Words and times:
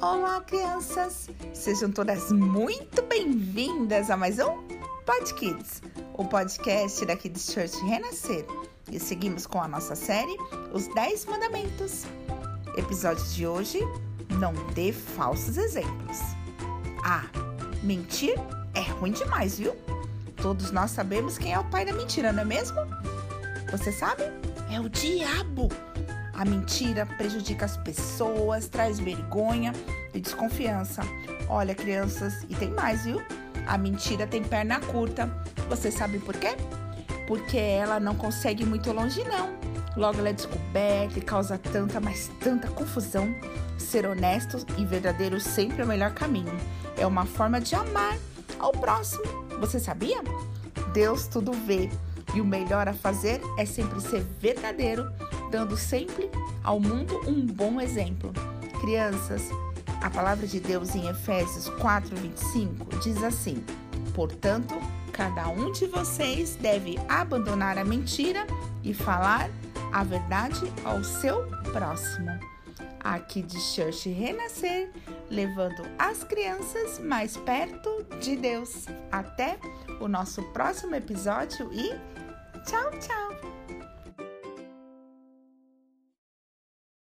Olá, 0.00 0.42
crianças! 0.42 1.30
Sejam 1.54 1.90
todas 1.90 2.30
muito 2.30 3.00
bem-vindas 3.02 4.10
a 4.10 4.16
mais 4.16 4.38
um 4.38 4.62
Pod 5.06 5.34
Kids, 5.34 5.82
o 6.12 6.24
podcast 6.24 7.04
da 7.06 7.16
Kids 7.16 7.50
Church 7.50 7.82
Renascer. 7.84 8.44
E 8.92 9.00
seguimos 9.00 9.46
com 9.46 9.60
a 9.60 9.66
nossa 9.66 9.94
série 9.94 10.36
Os 10.72 10.86
10 10.94 11.24
Mandamentos. 11.24 12.04
Episódio 12.76 13.24
de 13.24 13.46
hoje: 13.46 13.80
Não 14.38 14.52
dê 14.74 14.92
falsos 14.92 15.56
exemplos. 15.56 16.18
Ah, 17.02 17.24
mentir 17.82 18.34
é 18.74 18.82
ruim 18.82 19.12
demais, 19.12 19.58
viu? 19.58 19.74
Todos 20.36 20.70
nós 20.70 20.90
sabemos 20.90 21.38
quem 21.38 21.54
é 21.54 21.58
o 21.58 21.64
pai 21.64 21.86
da 21.86 21.92
mentira, 21.92 22.32
não 22.32 22.42
é 22.42 22.44
mesmo? 22.44 22.76
Você 23.70 23.90
sabe? 23.90 24.24
É 24.70 24.78
o 24.78 24.90
diabo! 24.90 25.68
A 26.36 26.44
mentira 26.44 27.06
prejudica 27.06 27.64
as 27.64 27.78
pessoas, 27.78 28.68
traz 28.68 28.98
vergonha 28.98 29.72
e 30.12 30.20
desconfiança. 30.20 31.00
Olha, 31.48 31.74
crianças, 31.74 32.44
e 32.46 32.54
tem 32.54 32.70
mais, 32.70 33.06
viu? 33.06 33.22
A 33.66 33.78
mentira 33.78 34.26
tem 34.26 34.44
perna 34.44 34.78
curta. 34.78 35.30
Você 35.70 35.90
sabe 35.90 36.18
por 36.18 36.36
quê? 36.36 36.54
Porque 37.26 37.56
ela 37.56 37.98
não 37.98 38.14
consegue 38.14 38.66
muito 38.66 38.92
longe, 38.92 39.24
não. 39.24 39.56
Logo 39.96 40.18
ela 40.18 40.28
é 40.28 40.34
descoberta 40.34 41.18
e 41.18 41.22
causa 41.22 41.56
tanta, 41.56 42.00
mas 42.00 42.30
tanta 42.38 42.68
confusão. 42.68 43.34
Ser 43.78 44.04
honesto 44.06 44.58
e 44.76 44.84
verdadeiro 44.84 45.40
sempre 45.40 45.80
é 45.80 45.84
o 45.86 45.88
melhor 45.88 46.12
caminho. 46.12 46.52
É 46.98 47.06
uma 47.06 47.24
forma 47.24 47.58
de 47.62 47.74
amar 47.74 48.14
ao 48.58 48.72
próximo. 48.72 49.24
Você 49.58 49.80
sabia? 49.80 50.18
Deus 50.92 51.26
tudo 51.26 51.52
vê 51.52 51.88
e 52.36 52.40
o 52.40 52.44
melhor 52.44 52.86
a 52.86 52.92
fazer 52.92 53.40
é 53.56 53.64
sempre 53.64 53.98
ser 53.98 54.20
verdadeiro 54.38 55.10
dando 55.50 55.74
sempre 55.74 56.30
ao 56.62 56.78
mundo 56.78 57.18
um 57.26 57.46
bom 57.46 57.80
exemplo. 57.80 58.30
Crianças, 58.78 59.48
a 60.02 60.10
palavra 60.10 60.46
de 60.46 60.60
Deus 60.60 60.94
em 60.94 61.08
Efésios 61.08 61.70
4:25 61.70 62.98
diz 63.02 63.22
assim: 63.22 63.64
Portanto, 64.14 64.74
cada 65.12 65.48
um 65.48 65.72
de 65.72 65.86
vocês 65.86 66.56
deve 66.56 66.98
abandonar 67.08 67.78
a 67.78 67.84
mentira 67.84 68.46
e 68.84 68.92
falar 68.92 69.48
a 69.90 70.04
verdade 70.04 70.70
ao 70.84 71.02
seu 71.02 71.46
próximo. 71.72 72.28
Aqui 73.02 73.40
de 73.40 73.58
Church 73.60 74.10
Renascer, 74.10 74.90
levando 75.30 75.82
as 75.98 76.24
crianças 76.24 76.98
mais 76.98 77.36
perto 77.36 78.04
de 78.20 78.36
Deus. 78.36 78.86
Até 79.12 79.58
o 80.00 80.08
nosso 80.08 80.42
próximo 80.52 80.94
episódio 80.96 81.72
e 81.72 81.94
tchau, 82.66 82.90
tchau! 83.00 83.65